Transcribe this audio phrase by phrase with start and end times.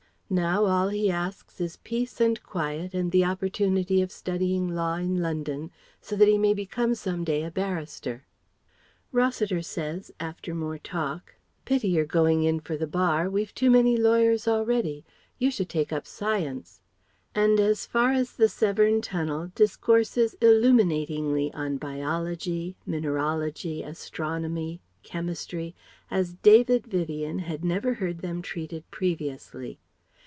[0.33, 5.17] Now all he asks is peace and quiet and the opportunity of studying law in
[5.21, 8.23] London so that he may become some day a barrister.
[9.11, 11.35] Rossiter says after more talk,
[11.65, 15.03] "Pity you're going in for the Bar we've too many lawyers already.
[15.37, 16.79] You should take up Science"
[17.35, 25.75] and as far as the Severn Tunnel discourses illuminatingly on biology, mineralogy, astronomy, chemistry
[26.09, 29.81] as David Vivien had never heard them treated previously.